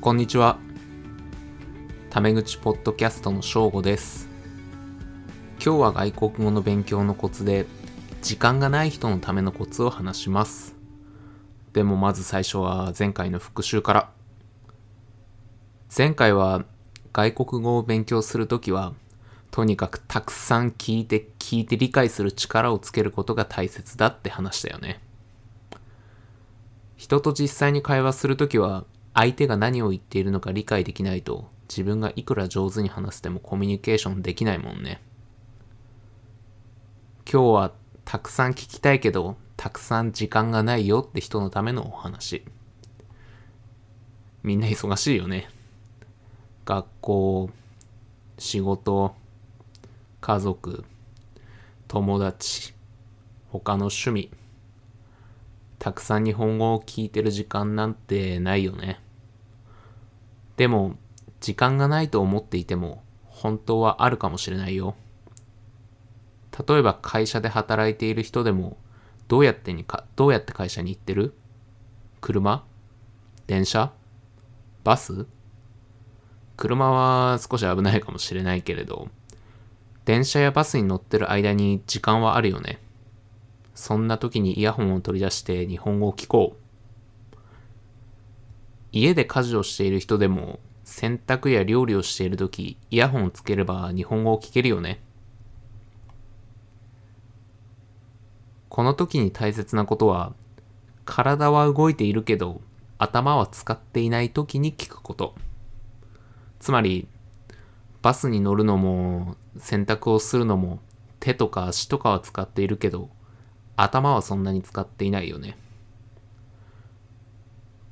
[0.00, 0.60] こんにちは。
[2.08, 4.28] タメ口ポッドキャストの翔吾です。
[5.60, 7.66] 今日は外国語の勉強のコツで、
[8.22, 10.76] 時間がない人のためのコツを話します。
[11.72, 14.10] でもまず最初は前回の復習から。
[15.94, 16.64] 前回は
[17.12, 18.94] 外国語を勉強するときは、
[19.50, 25.00] とにかくたくさん聞いて聞いて理解する力をつけることが大切だって話したよね。
[26.96, 28.84] 人と実際に会話するときは
[29.18, 35.02] 相手が何を言っているのか理解できないと自分がいくら上手に話してもコミュニケーションできないもんね。
[37.28, 37.72] 今日は
[38.04, 42.44] たくさん聞きたいけどたくさん時間がないよって人のためのお話。
[44.44, 45.48] みんな忙しいよね。
[46.64, 47.50] 学校、
[48.38, 49.16] 仕事、
[50.20, 50.84] 家族、
[51.88, 52.72] 友達、
[53.50, 54.30] 他の趣味。
[55.80, 59.00] たくさん日本語を聞いてる時間なんてないよね。
[60.58, 60.96] でも、
[61.40, 64.96] 時間がないと思っていても、本当はあるかもしれないよ。
[66.68, 68.76] 例えば会社で働いている人でも、
[69.28, 71.32] どうやってにか、どうやって会社に行ってる？
[72.20, 72.66] 車？
[73.46, 73.92] 電車？
[74.82, 75.26] バス？
[76.56, 79.06] 車は少し危ないかもしれないけれど、
[80.06, 82.80] 電車やバスに乗ってる間に時間はあるよね。
[83.76, 86.67] そんな時にイヤホンを取り出して日本語を聞こう。
[88.92, 95.00] 家で家事をしている人でも洗濯や料理をしている時イヤホンをつければ日本語を聞けるよね。
[98.68, 100.32] この時に大切なことは
[101.04, 102.60] 体は動いているけど
[102.98, 105.34] 頭は使っていない時に聞くこと。
[106.58, 107.06] つまり
[108.02, 110.80] バスに乗るのも洗濯をするのも
[111.20, 113.10] 手とか足とかは使っているけど
[113.76, 115.56] 頭はそんなに使っていないよね。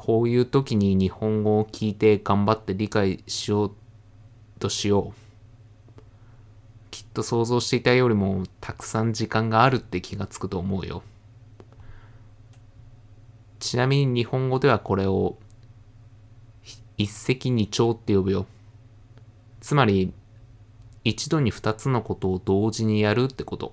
[0.00, 3.72] こういう時に日本語を聞いて頑張って理解しよう
[4.60, 6.00] としよう。
[6.92, 11.02] きっと想像していたよりもたくさん時間があるって気がつくと思うよ。
[13.58, 15.36] ちなみに日本語ではこれを
[16.96, 18.46] 一石二鳥って呼ぶよ。
[19.60, 20.12] つまり
[21.02, 23.72] 一度に二つのことを同時にやるってこと。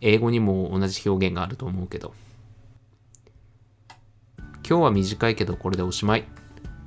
[0.00, 2.12] 英語にも同じ表現があると思うけど。
[4.68, 6.24] 今日は短いけどこれでおしまい。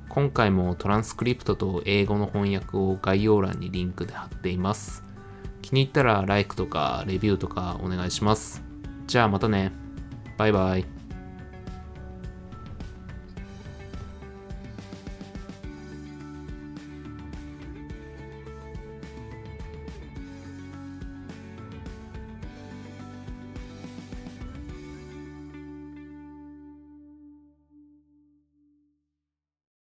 [0.08, 5.02] 今回もトランスクリプトと英語の翻訳を概要欄にリンクで貼っています。
[5.62, 8.62] 気に入ったら LIKE とかレビューとかお願いします。
[9.08, 9.72] じゃあまたね。
[10.38, 10.91] バイバイ。